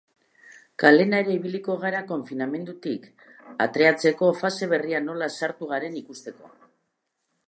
[0.83, 3.05] Kalena ere ibiliko gara, konfinamendutik
[3.67, 6.51] atreatzeko fase berrian nola sartu garen ikusteko.